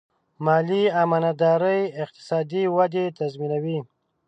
مالي 0.45 0.83
امانتداري 1.03 1.79
اقتصادي 2.03 2.63
ودې 2.75 3.05
تضمینوي. 3.19 3.79